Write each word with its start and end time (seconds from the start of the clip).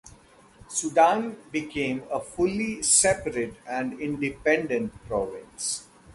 Sudan 0.67 1.37
became 1.51 2.01
a 2.09 2.19
fully 2.19 2.81
separate 2.81 3.53
and 3.69 3.99
independent 4.01 4.91
province. 5.05 5.85